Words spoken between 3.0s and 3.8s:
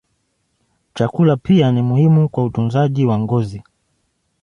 wa ngozi.